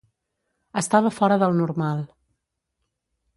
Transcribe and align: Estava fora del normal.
Estava 0.81 1.11
fora 1.17 1.37
del 1.43 1.53
normal. 1.59 2.03